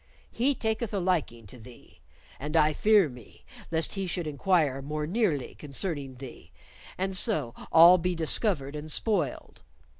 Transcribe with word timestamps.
He 0.31 0.55
taketh 0.55 0.95
a 0.95 0.99
liking 0.99 1.45
to 1.45 1.59
thee, 1.59 2.01
and 2.39 2.57
I 2.57 2.73
fear 2.73 3.07
me 3.07 3.45
lest 3.69 3.93
he 3.93 4.07
should 4.07 4.25
inquire 4.25 4.81
more 4.81 5.05
nearly 5.05 5.53
concerning 5.53 6.15
thee 6.15 6.51
and 6.97 7.15
so 7.15 7.53
all 7.71 7.99
be 7.99 8.15
discovered 8.15 8.75
and 8.75 8.91
spoiled. 8.91 9.61